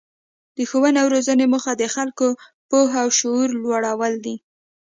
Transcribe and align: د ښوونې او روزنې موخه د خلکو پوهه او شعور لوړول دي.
د 0.55 0.57
ښوونې 0.69 0.97
او 1.01 1.07
روزنې 1.13 1.45
موخه 1.53 1.71
د 1.77 1.83
خلکو 1.95 2.27
پوهه 2.69 2.97
او 3.03 3.09
شعور 3.19 3.47
لوړول 3.63 4.13
دي. 4.25 4.35